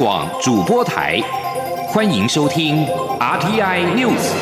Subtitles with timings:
[0.00, 1.20] 广主播台，
[1.88, 2.86] 欢迎收听
[3.18, 4.32] RTI News。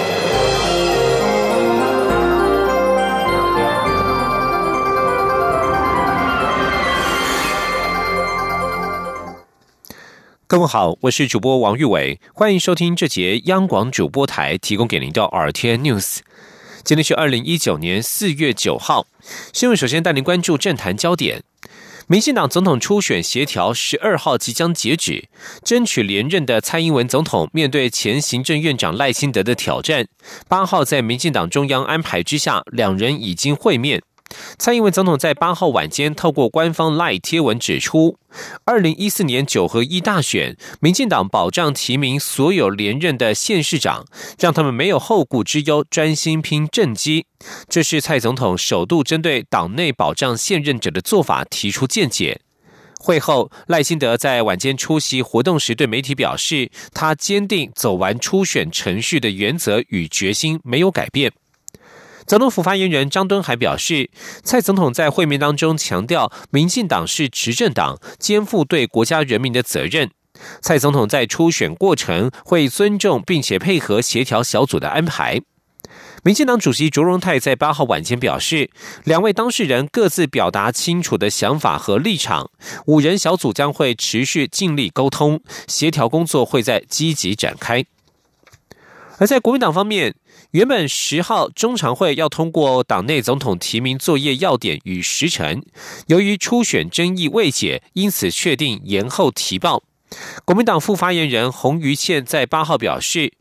[10.47, 16.19] 各位好，我是主播王玉伟，欢迎收听这节央广主播台提供给您的 RTI News。
[16.85, 19.07] 今天是二零一九年四月九号，
[19.55, 21.43] 新闻首先带您关注政坛焦点。
[22.09, 25.25] 民进党总统初选协调十二号即将截止，
[25.65, 30.07] 争取连任的蔡英文总统面对前行政院长赖清德的挑战，
[30.47, 34.01] 八号在民进党中央安排之下，两人已经会面。
[34.59, 38.19] 蔡英文总统在八号晚间透过官方 LINE 贴文指出，
[38.65, 44.05] 二零一四年九合一大选，民进党保障提名所有连任的县市长，
[44.39, 47.27] 让他们没有后顾之忧，专心拼政绩。
[47.69, 52.41] 这是蔡总统首度针对党内保障现任者的做法提出见解。
[52.99, 61.31] 会后，赖清德在晚间出席活动时对媒体表示，他坚定走完初选程序的原则与决心没有改变。
[62.27, 64.11] 总统府发言人张敦还表示，
[64.43, 70.11] 蔡总统在会面当中强调，民进党是执政党，肩负对国家人民的责任。
[70.61, 75.41] 蔡总统在初选过程会尊重并且配合协调小组的安排。
[76.25, 78.71] 民进党主席卓荣泰在八号晚间表示，
[79.05, 82.51] 两位当事人各自表达清楚的想法和立场，
[82.87, 87.85] 五人小组将会持续尽力沟通协调工作，会在积极展开。
[89.19, 90.15] 而在国民党方面，
[90.53, 95.63] 原本十号中常会要通过党内总统提名作业要点与时程，
[96.07, 99.83] 由于初选争议未解，因此确定延后提报。
[100.45, 103.33] 国民党副发言人洪于倩在八号表示。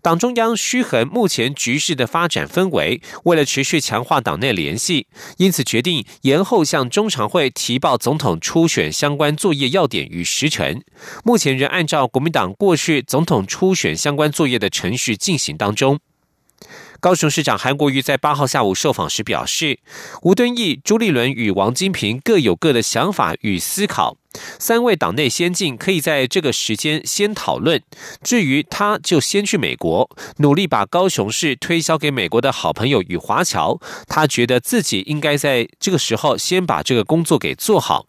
[0.00, 10.80] 党中央虚衡目前局势的发展氛围，为了持续强化党内联系，因此决定延后向中常会提报总统初选相关作业要点与时程。
[11.24, 15.98] 目前仍按照国民党过去总统初选相关作业的程序进行当中。
[17.00, 19.78] 高雄市长韩国瑜在八号下午受访时表示，
[20.22, 24.16] 吴敦义、朱立伦与王金平各有各的想法与思考，
[24.58, 27.80] 三位党内先进可以在这个时间先讨论。
[28.20, 33.78] 至于他，就先去美国，努力把高雄市推销给美国的好朋友与华侨。
[34.08, 38.06] 他觉得自己应该在这个时候先把这个工作给做好。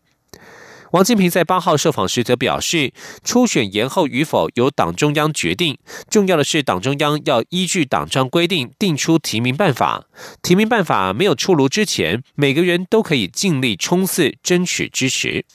[0.91, 2.91] 王金平在八号受访时则表示，
[3.23, 5.77] 初选延后与否由党中央决定，
[6.09, 10.05] 重要的是党中央要依据党章规定定出提名办法。
[10.41, 15.45] 提名办法没有出炉之前，每个人都可以尽力冲刺，争取支持。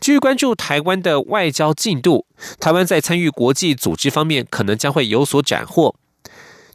[0.00, 2.26] 继续关注台湾的外交进度，
[2.60, 5.96] 台湾在参与国际组织方面，可能将会有所斩获。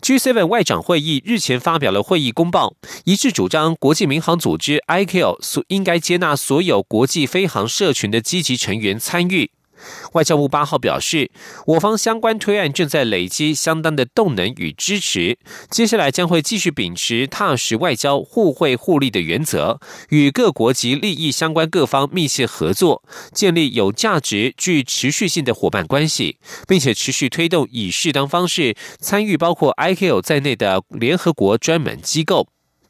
[0.09, 2.73] G7 外长会议日前发表了会议公报，
[3.05, 5.37] 一致主张国际民航组织 ICAO
[5.67, 9.51] 应该接纳所有国际飞航社群的积极成员参与。
[10.13, 11.29] 外交部八号表示，
[11.65, 15.37] 我方相关推案正在累积相当的动能与支持，
[15.69, 19.79] 接下来将会继续秉持踏实外交、互惠互利的原则，
[20.09, 23.03] 与各国及利益相关各方密切合作，
[23.33, 32.47] 建立有价值、具持续性的伙伴关系，并且持续推动以适当方式参与包括 I C O 在内的联合国专门机构。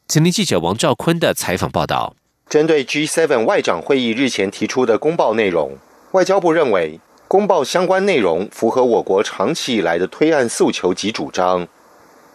[0.08, 2.16] 请听记者王兆坤的采访报道。
[2.48, 5.78] 针对 G7 外长会议日前提出的公报内容。
[6.12, 6.98] 外交部认为，
[7.28, 11.68] 公报相关内容符合我国长期以来的推案诉求及主张。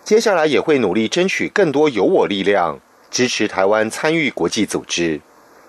[0.05, 2.79] 接下来也会努力争取更多有我力量，
[3.11, 5.19] 支持台湾参与国际组织。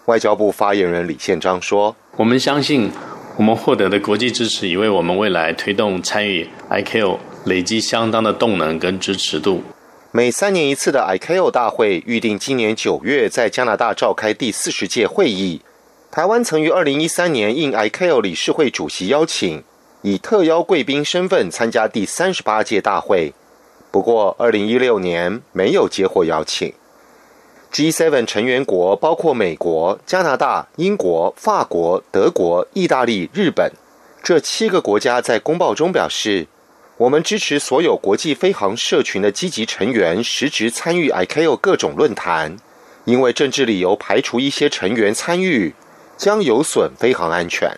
[0.04, 2.92] 外交部发言人李宪章说：“我们相信，
[3.36, 9.64] 我们获得的国际支持，已为我们未来推动参与 ICAO 累积相当的动能跟支持度。”
[10.12, 15.60] 每三年一次的 ICAO 大会预定今年九月在加拿大召开第四十届会议。
[16.16, 19.62] 台湾曾于二零一三年应 ICAO 理事会主席邀请，
[20.00, 23.34] 以特邀贵宾身份参加第三十八届大会。
[23.90, 26.72] 不过，二零一六年没有接获邀请。
[27.70, 33.70] G7 成员国包括美国、加拿大、英国、法国、德国、意大利、日本
[34.22, 36.46] 这七个国家在公报中表示，
[36.96, 42.56] 我们支持所有国际飞航社群的积极成员实质参与 ICAO 各种论坛，
[43.04, 45.74] 因为政治理由排除一些成员参与。
[46.16, 47.70] 将有损飞航安全。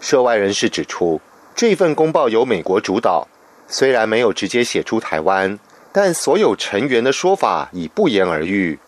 [0.00, 1.20] 涉外人士指出，
[1.54, 3.26] 这份公报由美国主导，
[3.66, 5.58] 虽然没有直接写出台湾，
[5.92, 8.78] 但所有成员的说法已不言而喻。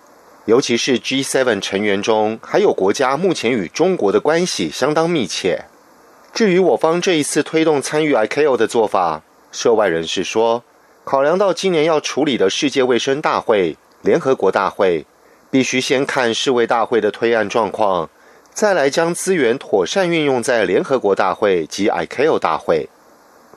[0.47, 5.65] 尤其是 G7 成员中，还有国家目前与中国的关系相当密切。
[6.33, 9.23] 至于我方这一次推动参与 ICAO 的做法，
[9.53, 10.65] 涉外人士说，
[11.05, 15.07] 考量到今年要处理的世界卫生大会、联合国大会。
[15.51, 18.09] 必须先看世卫大会的推案状况，
[18.55, 22.89] 再来将资源妥善运用在联合国大会及 ICAO 大会。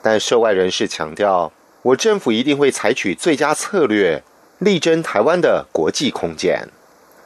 [0.02, 1.52] 但涉外人士强调，
[1.82, 4.22] 我政府一定会采取最佳策略，
[4.58, 6.68] 力争台湾的国际空间。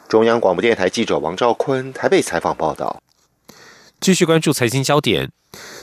[0.09, 3.03] 中央广播电台记者王兆坤台北采访报道。
[4.00, 5.31] 继续关注财经焦点，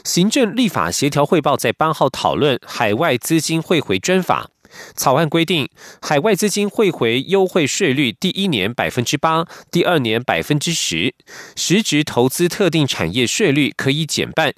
[0.04, 4.50] 行政立法协调汇报在八号讨论海外资金汇回专法
[4.96, 5.70] 草案规定，
[6.02, 11.14] 海外资金汇回优惠税率第一年百分之八，第二年百分之十，
[11.56, 14.54] 实质投资特定产业税率可以减半。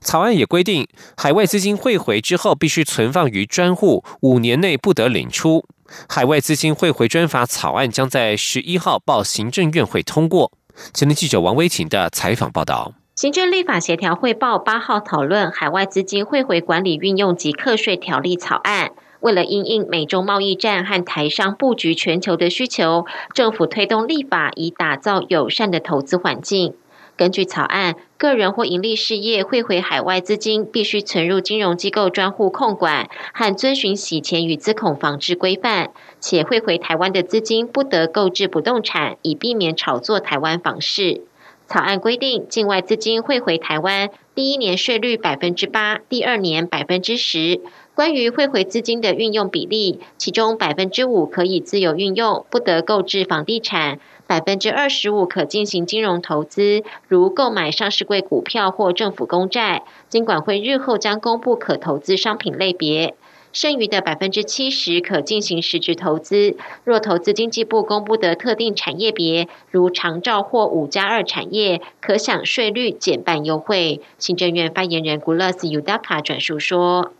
[0.00, 0.86] 草案也规定，
[1.16, 5.64] 海外资金汇回之后必须存放于专户，五年内不得领出。
[6.08, 10.52] 海外资金汇回专法草案将在十一号报行政院会通过。
[10.92, 12.92] 前天记者王威琴的采访报道。
[13.16, 18.92] 行政立法协调汇报八号讨论海外资金汇回管理运用及课税条例草案。
[19.20, 23.04] 为了因应美中贸易战和台商布局全球的需求，
[23.34, 26.74] 政府推动立法以打造友善的投资环境。
[27.16, 41.22] 根据草案，个人或盈利事业汇回海外资金，必须存入金融机构专户控管和遵循洗钱与资恐防治规范，且汇回台湾的资金不得购置不动产，以避免炒作台湾房市。
[41.66, 47.60] 草案规定，境外资金汇回台湾，第一年税率百分之八，第二年百分之十。
[47.98, 59.82] 关于汇回资金的运用比例，其中百分之五可以自由运用，不得购置房地产；百分之二十五可进行金融投资，如购买上市柜股票或政府公债。
[60.08, 63.16] 金管会日后将公布可投资商品类别。
[63.52, 66.54] 剩余的百分之七十可进行实质投资，
[66.84, 74.00] 若投资经济部公布的特定产业别，如长照或五加二产业，可享税率减半优惠。
[74.18, 77.10] 行政院发言人古勒斯尤达卡转述说：“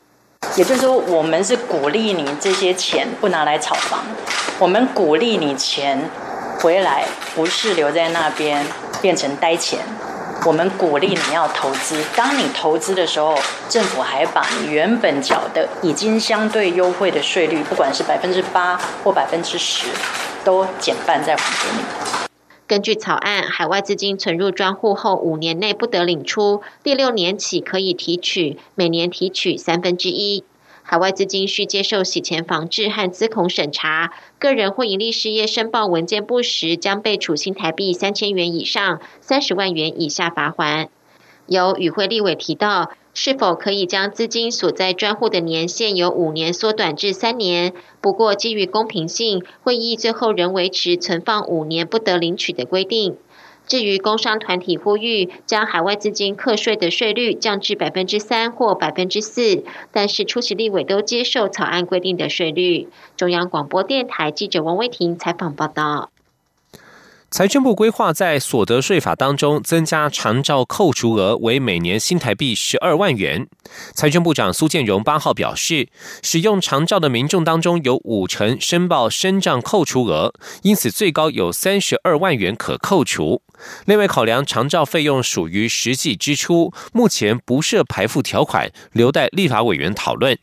[0.56, 4.04] 也就是说，我们是鼓励你这些钱不拿来炒房，
[4.58, 6.10] 我们鼓励你钱
[6.60, 7.04] 回来，
[7.34, 8.66] 不是留在那边
[9.00, 9.78] 变成呆钱。”
[10.46, 13.36] 我们鼓励你要投资，当你投资的时候，
[13.68, 19.86] 政府还把你原本缴的已经相对优惠的税率，不管是百分之八或百分之十，
[20.44, 22.17] 都减半再还给你。
[22.68, 30.44] 根据草案，海外资金存入专户后五年内不得领出，第六年起可以提取，每年提取三分之一。
[30.82, 40.90] 海外资金需接受洗钱防治和资恐审查，个人或盈利事业申报文件不实，将被处新台币三千元以上三十万元以下罚款。
[41.46, 47.72] 有与会立委提到，是否可以将资金所在专户的年限由五年缩短至三年？
[48.00, 53.16] 不过，基于公平性，会议最后仍维持存放五年不得领取的规定。
[53.66, 59.62] 至于工商团体呼吁将海外资金课税的税率降至百分之三或百分之四，
[59.92, 62.88] 但是出席立委都接受草案规定的税率。
[63.16, 66.08] 中央广播电台记者王威婷采访报道。
[67.30, 73.46] 财政部规划在所得税法当中增加长照扣除额为每年新台币十二万元。
[73.92, 75.90] 财政部长苏建荣八号表示，
[76.22, 80.32] 使用长照的民众当中有五成申报身障扣除额，
[80.62, 83.42] 因此最高有三十二万元可扣除。
[83.84, 90.38] 另外，考量长照费用属于实际支出，目前不设排付条款，留待立法委员讨论。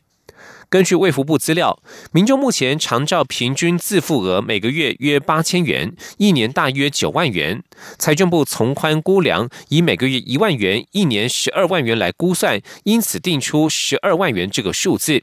[0.68, 1.78] 根据卫福部资料，
[2.10, 7.62] 民众目前长照平均自付额每个月约八千元，一年大约九万元。
[7.98, 15.22] 财政部从宽估量，以每个月一万元、一年十二万元来估算，因此定出十二万元这个数字。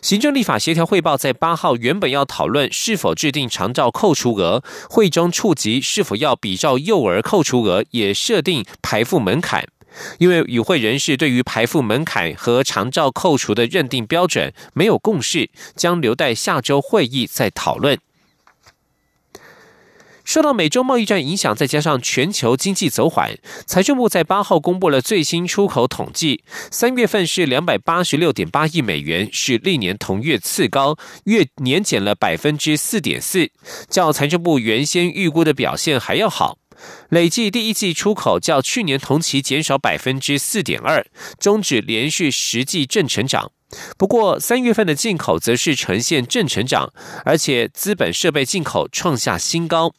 [0.00, 9.66] 行政立法协调汇报在八号原本要讨论是否制定长照扣除额，会中触及是否要比照幼儿扣除额，也设定排付门槛。
[10.18, 17.98] 因为与会人士对于排付门槛和长照扣除的认定标准没有共识，将留待下周会议再讨论。
[20.24, 33.50] 受到美洲贸易战影响，再加上全球经济走缓，财政部在八号公布了最新出口统计，三月份是两百八十六点八亿美元，是历年同月次高，月年减了百分之四点四，
[33.90, 36.61] 较财政部原先预估的表现还要好。
[37.08, 41.06] 累计第一季出口较去年同期减少百分之四点二，
[41.38, 43.52] 终止连续十季正成长。
[43.96, 46.92] 不过三月份的进口则是呈现正成长，
[47.24, 49.94] 而且资本设备进口创下新高。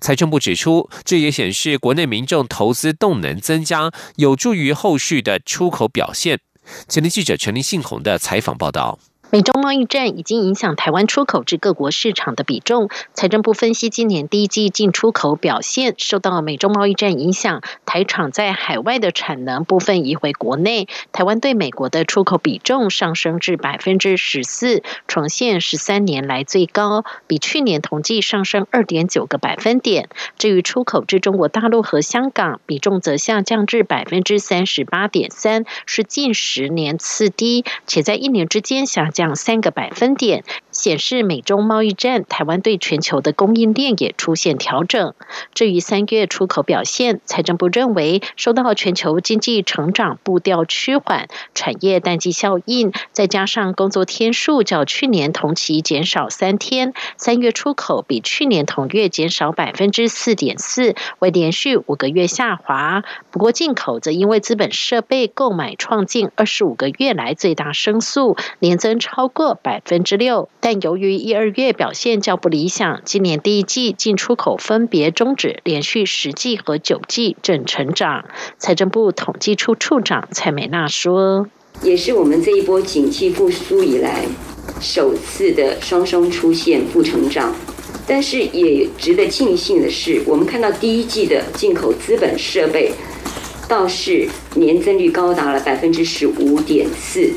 [0.00, 6.40] 财政部指出，这也显示国内民众投资动能增加，有助于后续的出口表现。
[6.88, 8.98] 前天记者陈立信宏的采访报道。
[9.32, 12.88] 美中贸易战已经影响台湾出口至各国市场的比重。
[13.14, 30.08] 财政部分析，今年第一季进出口表现受到美中贸易战影响，台厂在海外的产能部分移回国内，台湾对美国的出口比重上升至百分之十四，重现十三年来最高，比去年同季上升二点九个百分点。
[30.38, 39.19] 至于出口至中国大陆和香港，比重则下降至百分之三十八点三，是近十年次低，且在一年之间下降。
[39.20, 40.44] 降三个百分点，
[40.80, 45.14] 显示美中贸易战，台湾对全球的供应链也出现调整。
[45.54, 63.04] 至于三月出口表现，财政部认为受到全球经济成长步调趋缓、产业淡季效应，再加上工作天数较去年同期减少三天，三月出口比去年同月减少百分之四点四，为连续五个月下滑。
[63.30, 69.30] 不过进口则因为资本设备购买创近二十五个月来最大升速，年增超。
[69.32, 78.26] 过百分之六，由于一二月表现较不理想，今年第一季进出口分别终止连续十季和九季正成长。
[78.58, 81.48] 财政部统计处处长蔡美娜说
[81.82, 84.24] ：“也是我们这一波景气复苏以来
[84.80, 87.54] 首次的双双出现负成长。
[88.06, 92.92] 但是也值得庆幸的是，我们看到第一季的进口资本设备
[93.68, 97.30] 倒是年增率高达了百分之十五点四。”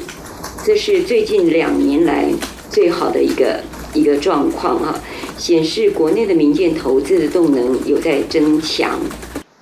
[0.65, 2.25] 这是最近两年来
[2.73, 3.61] 最好的一个
[3.93, 4.99] 一个状况啊，
[5.37, 8.99] 显示国内的民间投资的动能有在增强。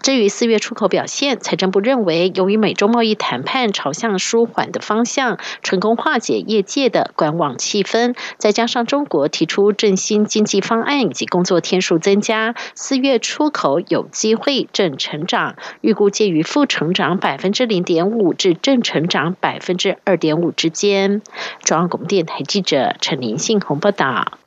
[0.02, 21.22] 至于四月出口表现，财政部认为，由于美中贸易谈判朝向舒缓的方向，成功化解业界的观望气氛，再加上中国提出振兴经济方案以及工作天数增加，四月出口有机会正成长，预估介于负成长百分之零点五至正成长百分之二点五之间。
[21.64, 24.40] 中央广播电台记者陈林信宏报道。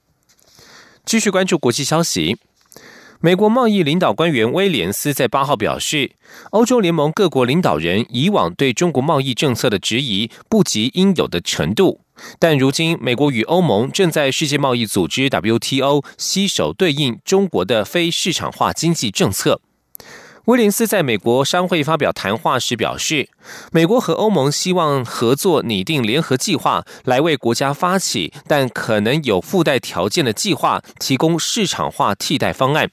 [1.04, 2.38] 继续关注国际消息。
[3.24, 6.10] 美国贸易领导官员威廉斯在八号表示，
[6.50, 12.02] 欧洲联盟各国领导人以往对中国贸易政策的质疑不及应有的程度，
[12.38, 19.62] 但如今美国与欧盟正在世界贸易组织 WTO 携手对应中国的非市场化经济政策。
[20.44, 23.30] 威廉斯在美国商会发表谈话时表示，
[23.72, 32.90] 美国和欧盟希望合作拟定联合计划，来为国家发起但可能有附带条件的计划提供市场化替代方案。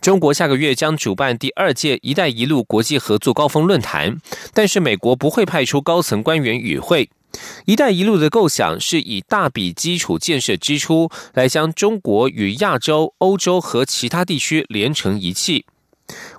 [0.00, 4.18] 中国下个月将主办第二届“一带一路”国际合作高峰论坛，
[4.54, 7.10] 但是美国不会派出高层官员与会。
[7.66, 15.64] “一带一路”的构想是以大笔基础建设支出来将中国与亚洲、欧洲和其他地区连成一气。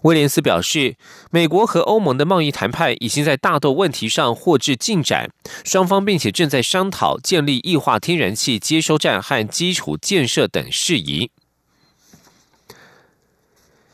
[0.02, 0.98] 威廉斯表示，
[1.30, 5.32] 美国和欧盟的贸易谈判已经在大豆问题上获致进展，
[5.64, 11.32] 双方并且正在商讨建立液化天然气接收站和基础建设等事宜。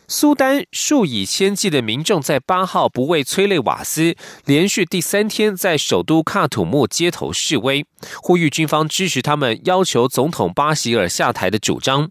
[0.09, 7.85] 苏丹数以千计的民众在八号不畏催泪瓦斯，连续第三天在首都喀土穆街头示威，
[8.21, 12.09] 呼吁军方支持他们要求总统巴希尔下台的主张。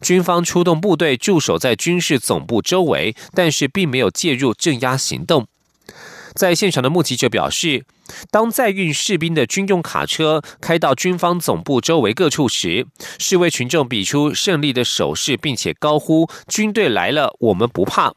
[0.00, 5.48] 军方出动部队驻守在军事总部周围，但是并没有介入镇压行动。
[6.34, 7.84] 在现场的目击者表示，
[8.30, 12.86] 当载运士兵的军用卡车开到军方总部周围各处时，
[13.18, 18.14] 示威群众比出胜利的手势，并且高呼“军队来了，我们不怕”。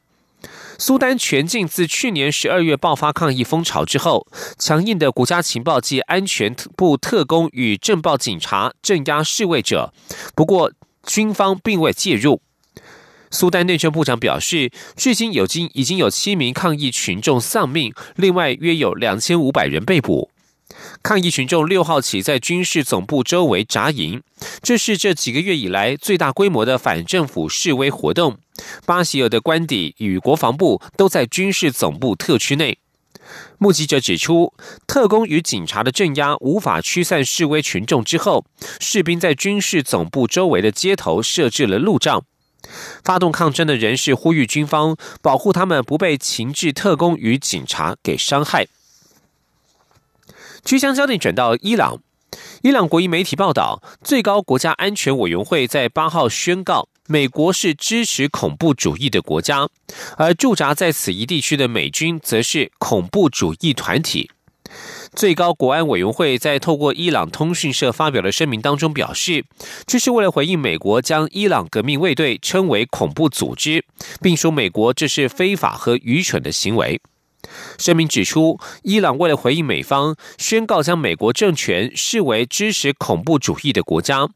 [0.78, 9.94] 苏丹全境自去年十二月爆发抗议风潮之后，强硬的国家情报及安全部特工与政报警察镇压示威者，
[10.36, 10.72] 不过
[11.06, 12.42] 军方并未介入。
[13.32, 20.30] 苏丹内政部长表示，至今有经已经有七名抗议群众丧命，另外约有两千五百人被捕。
[21.04, 24.22] 抗议群众六号起在军事总部周围扎营，
[24.62, 28.38] 这是这几个月以来最大规模的反政府示威活动。
[28.86, 32.78] 巴希尔的官邸与国防部都在军事总部特区内。
[33.58, 34.54] 目击者指出，
[34.88, 38.46] 特工与警察的镇压无法驱散示威群众之后，
[38.80, 42.24] 士兵在军事总部周围的街头设置了路障。
[43.04, 48.68] 发动抗争的人士呼吁军方保护他们不被情治特工与警察给伤害。
[50.64, 52.00] 据将焦点转到伊朗，
[52.64, 59.70] 伊朗国营媒体报道，最高国家安全委员会在八号宣告，美国是支持恐怖主义的国家，
[60.18, 64.32] 而驻扎在此一地区的美军则是恐怖主义团体。
[65.16, 69.46] 最高国安委员会在透过伊朗通讯社发表的声明当中表示，
[69.88, 73.86] 这是为了回应美国将伊朗革命卫队称为恐怖组织，
[74.22, 77.00] 并说美国这是非法和愚蠢的行为。
[77.78, 84.28] 声明指出，伊朗为了回应美方，宣告将美国政权视为支持恐怖主义的国家，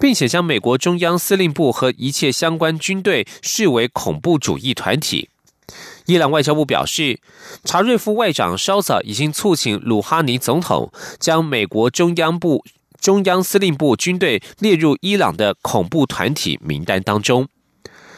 [0.00, 5.28] 并且将美国中央司令部和一切相关军队视为恐怖主义团体。
[6.06, 7.20] 伊朗外交部表示，
[7.64, 12.64] 查瑞夫外长稍早已经促请鲁哈尼总统将美国中央部
[13.00, 17.48] 中央司令部军队列入伊朗的恐怖团体名单当中。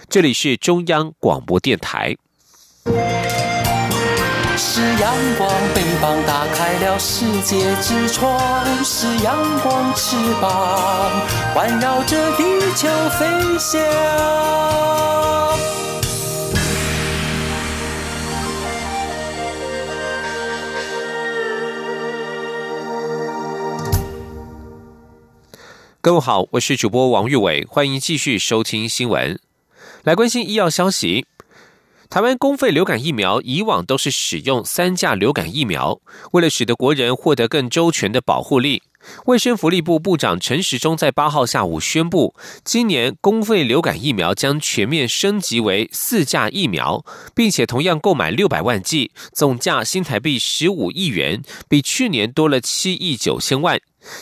[0.08, 2.16] 这里是中央广播电台。
[4.58, 11.10] 是阳光，翅膀打开了世界之窗；是阳光，翅膀
[11.54, 12.88] 环绕着地球
[13.18, 13.26] 飞
[13.58, 13.80] 翔。
[26.06, 29.40] 各位好，我是主播王玉伟，欢迎继续收听新闻。
[30.04, 31.26] 来关心医药消息。
[32.08, 35.98] 台湾公费流感疫苗以往都是使用三价流感疫苗，
[36.30, 38.84] 为了使得国人获得更周全的保护力，
[39.26, 42.34] 卫生福利部部长陈时中在八号下午宣布，
[42.64, 53.80] 今年公费流感疫苗将全面升级为四价疫苗，并且同样购买六百万剂，总价新台币十五亿元，比去年多了七亿九千万。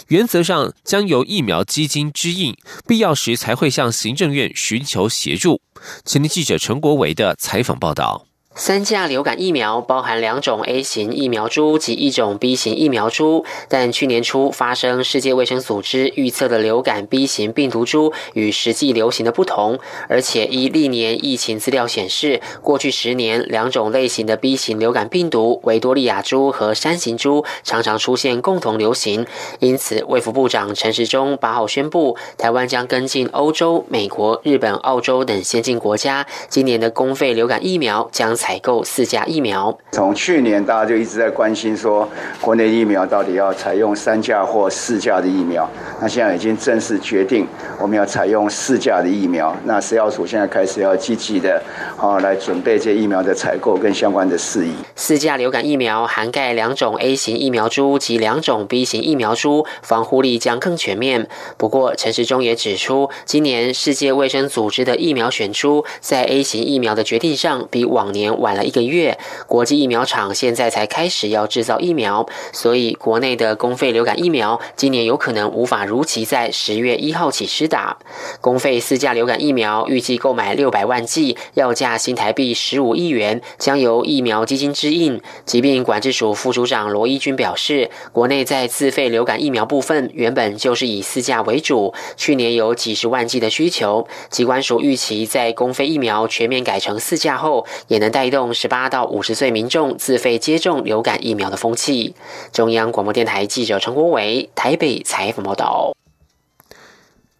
[0.08, 5.60] 原则上将由疫苗基金支应，必要时才会向行政院寻求协助。
[6.04, 8.26] 前天记者陈国维的采访报道。
[8.56, 29.26] 三价流感疫苗包含两种 A 型疫苗株及一种 B 型疫苗株，但去年初发生世界卫生组织预测的流感 B 型病毒株与实际流行的不同，而且依历年疫情资料显示，过去十年两种类型的 B 型流感病毒维多利亚株和山形株常常出现共同流行，
[29.58, 38.36] 因此卫福部长陈时中八号宣布，台湾将跟进欧洲、美国、日本、澳洲等先进国家，今年的公费流感疫苗将。
[38.44, 42.06] 采购四价疫苗，从去年大家就一直在关心说，
[42.42, 45.66] 国内疫苗到底要采用三价或四价的疫苗。
[45.98, 47.46] 那现在已经正式决定，
[47.80, 49.56] 我们要采用四价的疫苗。
[49.64, 51.58] 那食药署现在开始要积极的，
[51.96, 54.74] 啊，来准备这疫苗的采购跟相关的事宜。
[54.94, 61.30] 四价流感疫苗涵盖两种 A 型疫苗株及两种 B 型疫苗株，防护力将更全面。
[61.56, 68.33] 不过，陈时中也指出，今年世界卫生组织的疫苗选出，在 A 型疫苗的决定上，比往年。
[68.36, 77.96] 晚了一个月，国际疫苗厂现在才开始要制造疫苗，所以国内的公费流感疫苗今年有可能无法如期在十月一号起施打。
[78.40, 85.20] 公费四价流感疫苗预计购买六百万剂，要价新台币十五亿元，将由疫苗基金支应。
[85.46, 98.23] 疾病管制署副署长罗一军表示，国内在自费流感疫苗部分原本就是以四价为主，去年有几十万剂的需求，机关署预期在公费疫苗全面改成四价后，也能带。
[98.24, 102.14] 推动十八到五十岁民众自费接种流感疫苗的风气。
[102.54, 105.94] 中央广播电台记者陈国伟台北采访报道。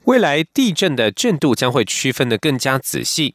[0.04, 3.34] 未来地震的震度将会区分的更加仔细。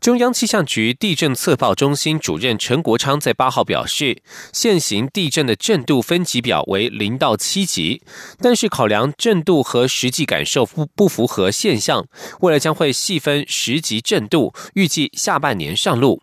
[0.00, 4.22] 中央气象局地震测报中心主任陈国昌在八号表示，
[4.54, 8.00] 现行地震的震度分级表为零到七级，
[8.38, 12.06] 但是考量震度和实际感受不不符合现象，
[12.40, 16.22] 未来将会细分十级震度，预计下半年上路。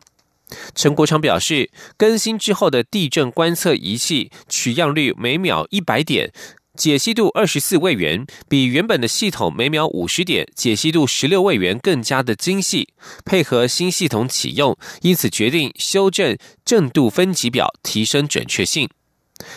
[0.74, 6.32] 陈国昌表示，更新之后的地震观测仪器取样率每秒一百点，
[6.76, 12.90] 解析度二十四位元，比原本的系统每秒五十点，解析度十六位元更加的精细。
[13.24, 18.90] 配合新系统启用，因此决定修正震度分级表，提升准确性。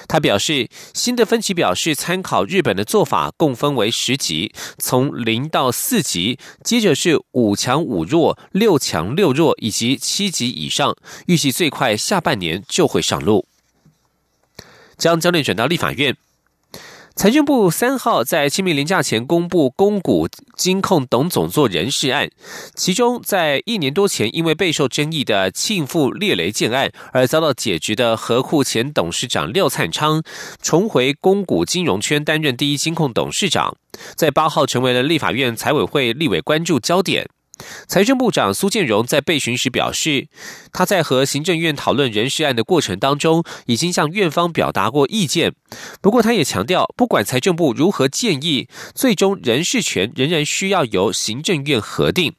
[0.09, 10.97] 他表示，新的分歧表是参考日本的做法，共分为十级，从零到四级，接着是五强五弱、六强六弱以及七级以上，
[11.27, 13.47] 预计最快下半年就会上路。
[14.97, 16.17] 将焦点转到立法院。
[17.17, 22.29] 财政部三号在清明年假前公布公股金控董总座人事案，
[22.75, 30.23] 其中在一年多前因为备受争议的庆富列雷建案而遭到解职的和库前董事长廖灿昌，
[30.61, 33.75] 重回公股金融圈担任第一金控董事长，
[34.15, 37.27] 在八号成为了立法院财委会立委关注焦点。
[37.87, 40.29] 财政部长苏建荣在被询时表示，
[40.73, 45.55] 他在和行政院讨论人事案的过程当中，已经向院方表达过意见。
[46.01, 52.35] 不过，他也强调，不管财政部如何建议，最终人事权仍然需要由行政院核定。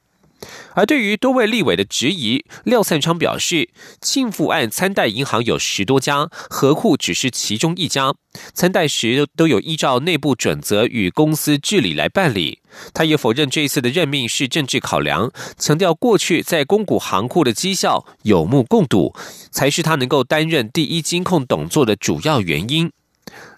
[0.75, 3.69] 而对于多位立委的质疑，廖灿昌表示，
[4.01, 8.13] 庆富案参贷银行有十多家，何库只是其中一家，
[8.53, 12.59] 参贷时都有依照内部准则与公司治理来办理。
[12.93, 19.15] 他也否认这一次的任命是政治考量，强调过去在公股行库的绩效有目共睹，
[19.49, 22.91] 才是他能够担任第一金控董座的主要原因。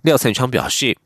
[0.04, 0.98] 廖灿昌表示。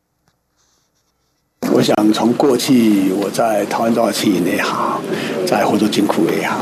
[1.72, 5.02] 我想从过去我在台湾中小企业也好，
[5.46, 6.58] 在合作金库也好，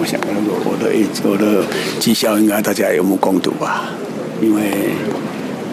[0.00, 0.90] 我想我我的
[1.28, 1.64] 我的
[1.98, 3.90] 绩效应该大家有目共睹吧。
[4.42, 4.62] 因为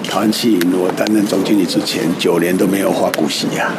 [0.07, 3.71] 台湾企业我担任总经理之前九年都没有发股息呀，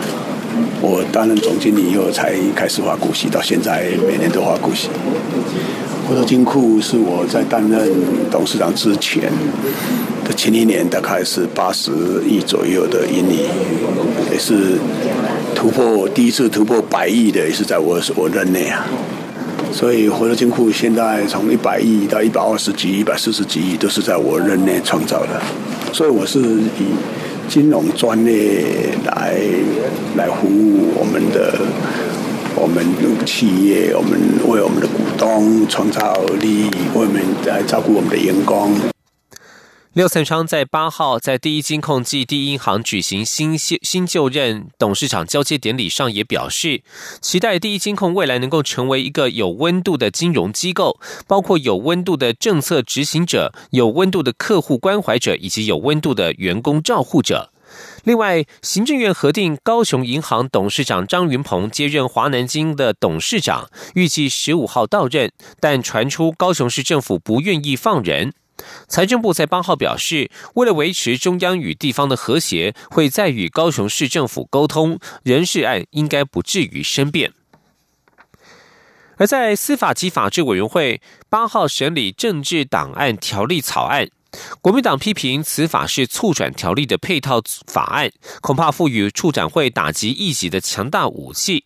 [0.80, 4.88] 我担任总经理以后才开始发股息，到现在每年都发股息。
[6.08, 7.88] 合作金库是我在担任
[8.30, 9.30] 董事长之前。
[10.34, 11.90] 前一年大概是八十
[12.28, 13.46] 亿左右的盈利，
[14.30, 14.78] 也是
[15.54, 18.86] 突破第一次突破百亿的，也是在我我任内啊。
[19.72, 25.40] 所以活的金库现在从一百亿到一百二十几、一百四十几亿，都是在我任内创造的。
[25.92, 26.94] 所以我是以
[27.48, 28.64] 金融专业
[29.06, 29.38] 来
[30.16, 31.54] 来服务我们的
[32.54, 32.84] 我们
[33.26, 38.72] 企业，我们为我们的股东创造利益，为我们来照顾我们的员工。
[39.94, 46.82] 廖灿昌在八号在第一金控暨第一银行举行新新新就任董事长交接典礼上，也表示
[47.22, 57.50] 期待第一金控未来能够成为一个有温度的金融机构，包括有温度的政策执行者、有温度的客户关怀者以及有温度的员工照护者。
[58.04, 68.34] 另外，行政院核定高雄银行董事长张云鹏接任华南金的董事长，预计十五号到任，但传出高雄市政府不愿意放人。
[68.86, 77.32] 财政部在八号表示，为了维持中央与地方的和谐，会再与高雄市政府沟通，人事案应该不至于生变。
[79.16, 84.08] 而在司法及法制委员会八号审理政治档案条例草案，
[84.60, 91.64] 国民党批评此法是促转条例的配套法案，恐怕赋予处长会打击异己的强大武器。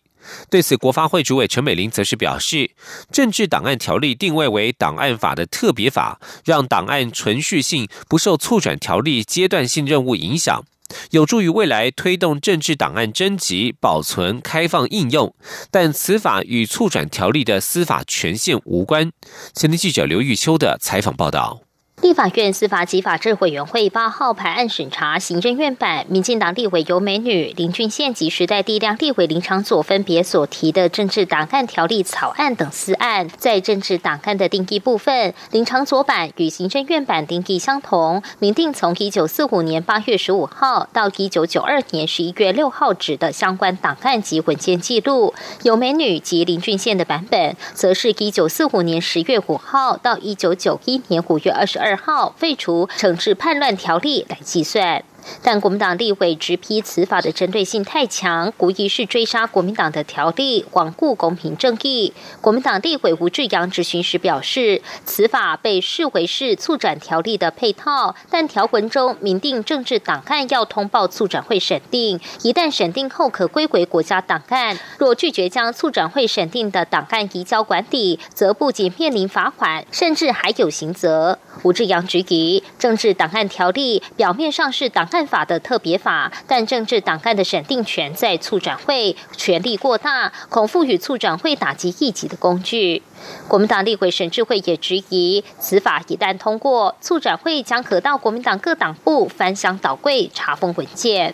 [0.49, 2.71] 对此，国发会主委陈美玲则是表示，
[3.11, 10.63] 政治档案条例定位为档案法的特别法，让档案存续性不受促转条例阶段性任务影响，
[11.11, 15.33] 有助于未来推动政治档案征集、保存、开放应用。
[15.71, 19.11] 但此法与促转条例的司法权限无关。
[19.53, 21.61] 前天记者刘玉秋的采访报道。
[22.03, 45.33] 立法院司法及法制委员会八号排案审查行政院版民进党立委尤美女、林俊宪及时代力量立委林长佐分别所提的政治档案条例草案等四案，在政治档案的定义部分，林长佐版与行政院版定义相同，明定从一九四五年八月十五号到一九九二年十一月六号止的相关档案及文件记录。
[45.63, 51.92] 尤美女及林俊宪的版本，则是一九四五年十月五号到一九九一年五月二十二。
[51.95, 55.03] 号废除惩治叛乱条例来计算。
[55.41, 62.13] 但国民党立委直批此法的针对性太强，无疑是追杀国民党的条例，罔顾公平正义。
[62.41, 74.77] 国民党立委吴志阳质询时表示，此法被视为是促转条例的配套，但条文中明定政治档案要通报促转会审定，一旦审定后可归回国家档案。
[74.97, 81.39] 若拒绝将促转会审定的档案移交管理，则不仅面临罚款，甚至还有刑责。
[81.61, 85.07] 吴志阳质疑，政治档案条例表面上是档。
[85.13, 93.03] 看法的特别法，但政治党干的审定权在促转会，权力过大，恐赋予促转会打击异己的工具。
[93.47, 101.33] 国民党立委沈志慧也质疑，此法一旦通过，促转会将可到国民党各党部翻箱倒柜查封文件。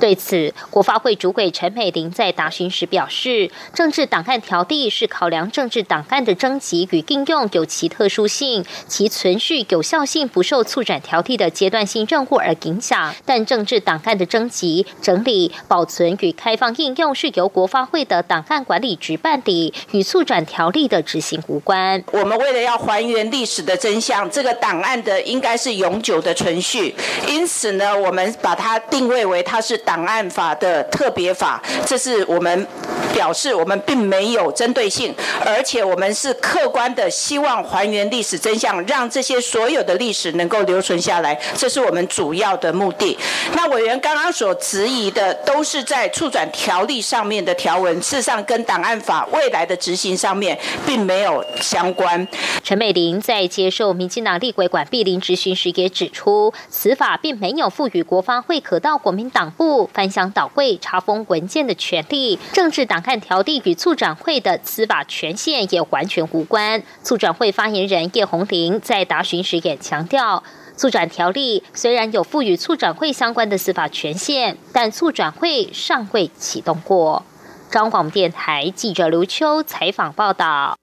[0.00, 13.14] 对此，国发会主委陈美玲在答询时表示，政治档案条例是考量政治档案的征集与应用有其特殊性，其存续有效性不受促转条例的阶段性任务而影响。
[13.26, 22.02] 但政治档案的征集、整理、保存与开放应用是由国发会的档案管理局办理，与促转条例的执行无关。
[22.12, 26.94] 我们为了要还原历史的真相，这个档案的应该是永久的存续，
[27.26, 31.62] 因此呢，我们把它定位为它是档案法的特别法。
[31.84, 32.66] 这是我们
[33.12, 35.14] 表示我们并没有针对性，
[35.44, 43.18] 而且我们是客观的，希望还原历史真相，让这些所有的历史能够留存下来，这是我们主要的目的。
[43.54, 52.28] 那委员刚刚所质疑的，都是在促转条例上面的条文，事实上跟档案法未来的执行上面，并没没有相关。
[52.62, 66.80] 陈美玲在接受民进党立委管碧林质询时也指出，此法并没有赋予国发会可到国民党部翻箱倒柜查封文件的权利，政治档案条例与促转会的司法权限也完全无关。
[67.02, 70.44] 促转会发言人叶红玲在答询时也强调。
[70.76, 77.24] 促转条例虽然有赋予促转会相关的司法权限，但促转会尚未启动过。
[77.72, 80.76] 张广电台记者刘秋采访报道。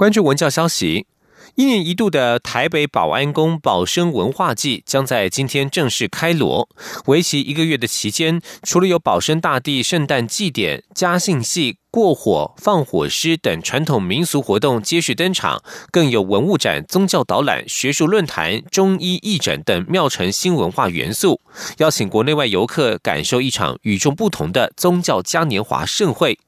[0.00, 1.04] 关注文教消息。
[1.56, 6.66] 一年一度的台北保安宫保生文化祭将在今天正式开锣，
[7.04, 21.42] 为期一个月的期间，除了有保生大帝圣诞祭典、嘉信戏、过火、放火狮等传统民俗活动接续登场，更有文物展、宗教导览、学术论坛、中医义诊等庙城新文化元素，
[21.76, 26.38] 邀请国内外游客感受一场与众不同的宗教嘉年华盛会。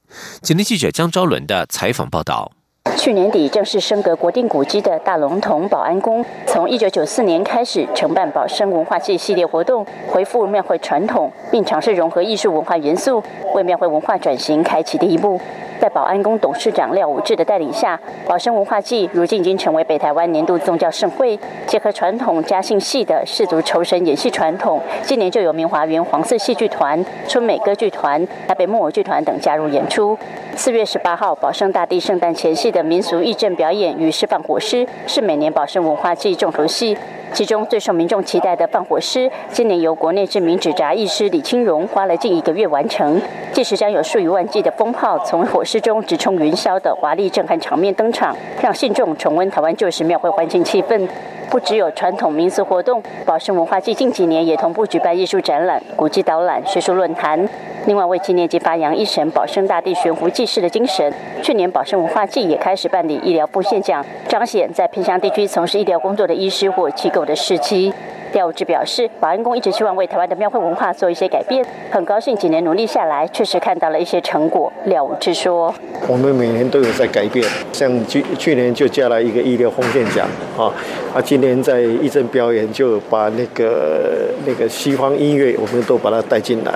[0.41, 2.53] 今天记者江昭伦的采访报道。
[2.97, 13.21] 去年底正式升格国定古迹的大龙峒保安宫，从一九九四年开始承办保生文化祭系列活动，恢复庙会传统，并尝试融合艺术文化元素，
[13.53, 15.39] 为庙会文化转型开启第一步。
[15.79, 24.79] 在保安宫董事长廖武志的带领下，保生文化祭如今已经成为北台湾年度宗教盛会，结合传统嘉兴戏的氏族酬神演戏传统。
[25.01, 30.17] 今年就有明华园黄色戏剧团、春美歌剧团、台北木偶剧团等加入演出。
[30.55, 36.97] 四月十八号，保生大帝圣诞前夕的民俗义阵表演与示范火狮，是每年保生文化祭重头戏。
[37.31, 43.19] 其中最受民众期待的放火狮，今年由国内知名纸扎艺师李清荣花了近一个月完成。
[43.51, 51.07] 届时将有数以万计的风炮从火狮中直冲云霄的华丽震撼场面登场，让信众重温台湾旧时庙会欢庆气氛。
[51.53, 57.47] 不只有传统民俗活动，宝生文化季近几年也同步举办艺术展览、古迹导览、学术论坛。
[57.85, 61.13] 另外，为纪念及发扬一神保生大帝悬壶济世的精神，
[61.43, 67.93] 去年宝生文化季也开始办理医疗部现奖，彰显在偏乡地区从事医疗工作的医师或机构的士气。
[68.33, 74.71] 廖志表示，保安宫一直希望为台湾的庙会文化做一些改变，很高兴几年努力下来，确实看到了一些成果。
[74.85, 75.73] 廖志说
[76.09, 80.73] ：“我们每年都有在改变，像去去年就加了一个医疗奉献奖啊，
[81.13, 86.71] 啊，今年在义阵表演就把那个那个西方音乐，我们都把它带进来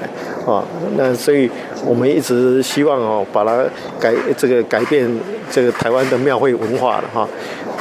[0.45, 0.63] 啊，
[0.95, 1.49] 那所以
[1.85, 3.65] 我们一直希望哦，把它
[3.99, 5.09] 改这个改变
[5.49, 7.27] 这个台湾的庙会文化了哈，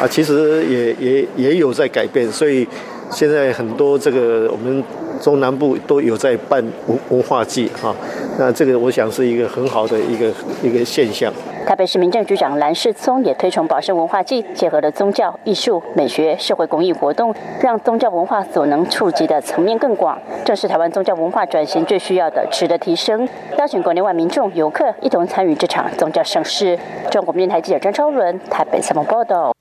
[0.01, 2.67] 啊，其实也也也有在改变，所以。”
[3.11, 4.83] 现在很多这个我们
[5.21, 7.95] 中南部都有在办文文化祭哈，
[8.38, 11.33] 那这个我想是一个很好的一个一个现象。
[11.66, 23.29] 台北市民政局长蓝世聪也推崇保生文化祭，结合了宗教、艺术、美学、社会公益活动，让宗教文化所能触及的层面更广，这是台湾宗教文化转型最需要的值得提升。
[23.59, 26.79] 邀请国内外民众、游客一同参与这场宗教盛事。
[27.11, 29.53] 中国电台记者张超伦台北采访报道。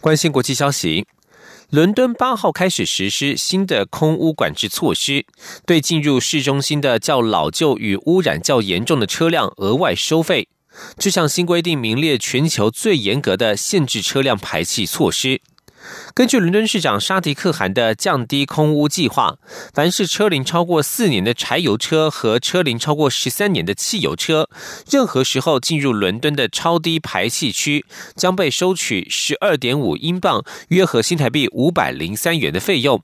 [0.00, 1.06] 关心国际消息。
[1.70, 5.24] 伦敦八号开始实施新的空污管制措施，
[5.64, 10.48] 对进入市中心的较老旧与污染较严重的车辆额外收费。
[10.98, 15.40] 这项新规定名列全球最严格的限制车辆排气措施。
[16.14, 19.38] 根据伦敦市长沙迪克汗的降低空污计划，
[19.72, 24.48] 凡是车龄超过四年的柴油车和车龄超过十三年的汽油车，
[24.90, 33.02] 任何时候进入伦敦的超低排气区，将被收取十二点五英镑（约合新台币五百零三元）的费用。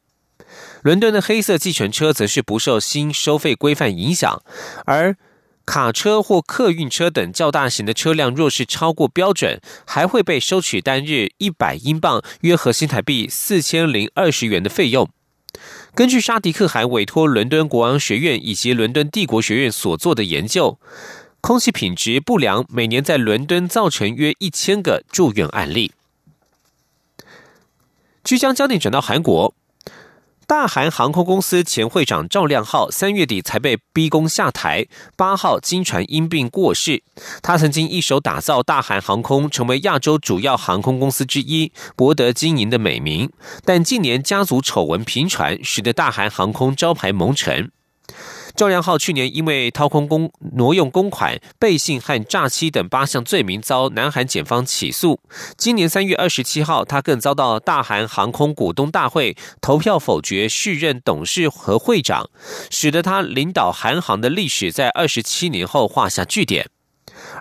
[0.83, 4.43] 伦敦的黑色计程车则是不受新收费规范影响，
[4.85, 5.17] 而。
[5.67, 15.11] 卡车或客运车等较大型的车辆，若是超过标准，还会被收取单日一百英镑（约合新台币四千零二十元）的费用。
[15.95, 20.79] 根据沙迪克还委托伦敦国王学院以及伦敦帝国学院所做的研究，
[21.41, 25.93] 空气品质不良每年在伦敦造成约一千个住院案例。
[28.23, 29.55] 即将焦点转到韩国。
[30.49, 37.03] 大韩航空公司前会长赵亮浩三月底才被逼宫下台，八号经传因病过世。
[37.43, 43.29] 他曾经一手打造大韩航空成为亚洲主要航空公司之一，博得经营的美名。
[43.65, 47.73] 但近年家族丑闻频传，使得大韩航空招牌蒙尘。
[48.57, 55.21] 赵良浩去年因为掏空公挪用公款、背信和诈欺等八项罪名遭南韩检方起诉。
[55.59, 62.31] 今年三月二十七号，他更遭到大韩航空股东大会投票否决续任董事和会长，
[62.71, 66.71] 使得他领导韩航的历史在二十七年后画下句点。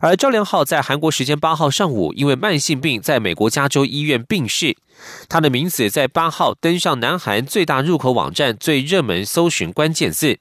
[0.01, 4.75] 而赵良浩在韩国时间八号上午因为慢性病在美国加州医院病逝，
[5.29, 10.39] 他的名字在八号登上南韩最大入口网站最热门搜寻关键字。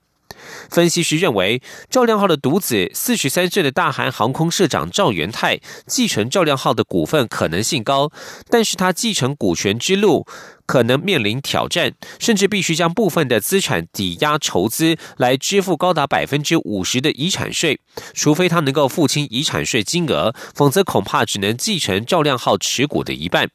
[0.71, 8.11] 分析师认为，赵亮浩的独子四十三岁的大韩航空社长赵元泰继承赵亮浩的股份可能性高，
[8.49, 10.27] 但是他继承股权之路
[10.67, 17.81] 可能面临挑战，甚至必须将部分的资产抵押筹资来支付高达百分之五十的遗产税，
[18.13, 23.51] 除非他能够付清遗产税金额，否则恐怕只能继承赵亮浩持股的一半。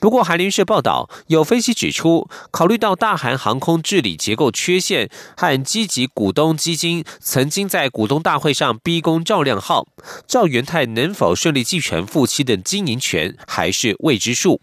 [0.00, 9.86] 不过，韩联社报道有分析指出，考虑到大韩航空治理结构缺陷和积极股东基金曾经在股东大会上逼宫赵亮浩，
[10.26, 14.60] 赵元泰能否顺利继承父亲的经营权还是未知数。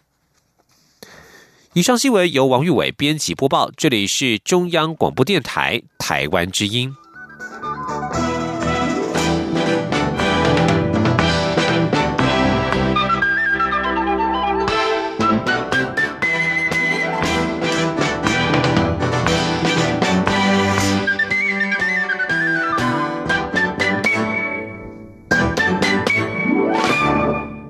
[1.73, 6.93] 以上新闻由王玉伟编辑播报，这里是中央广播电台台湾之音。